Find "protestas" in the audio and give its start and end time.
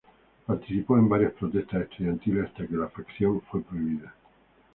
1.33-1.83